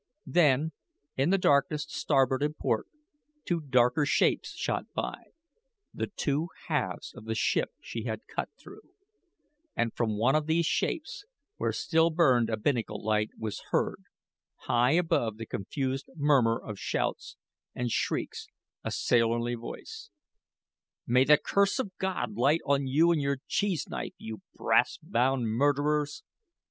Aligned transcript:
Then, 0.25 0.71
in 1.15 1.29
the 1.29 1.37
darkness 1.37 1.85
to 1.85 1.93
starboard 1.95 2.41
and 2.41 2.57
port, 2.57 2.87
two 3.45 3.59
darker 3.61 4.03
shapes 4.03 4.51
shot 4.55 4.91
by 4.95 5.25
the 5.93 6.07
two 6.07 6.49
halves 6.67 7.13
of 7.15 7.25
the 7.25 7.35
ship 7.35 7.69
she 7.79 8.05
had 8.05 8.25
cut 8.25 8.49
through; 8.59 8.95
and 9.75 9.93
from 9.93 10.17
one 10.17 10.33
of 10.33 10.47
these 10.47 10.65
shapes, 10.65 11.23
where 11.57 11.71
still 11.71 12.09
burned 12.09 12.49
a 12.49 12.57
binnacle 12.57 12.99
light, 13.05 13.29
was 13.37 13.61
heard, 13.69 14.01
high 14.61 14.93
above 14.93 15.37
the 15.37 15.45
confused 15.45 16.09
murmur 16.15 16.57
of 16.59 16.79
shouts 16.79 17.37
and 17.75 17.91
shrieks, 17.91 18.47
a 18.83 18.89
sailorly 18.89 19.53
voice: 19.53 20.09
"May 21.05 21.25
the 21.25 21.37
curse 21.37 21.77
of 21.77 21.95
God 21.99 22.33
light 22.33 22.61
on 22.65 22.87
you 22.87 23.11
and 23.11 23.21
your 23.21 23.37
cheese 23.47 23.87
knife, 23.87 24.15
you 24.17 24.41
brass 24.55 24.97
bound 24.97 25.47
murderers." 25.51 26.23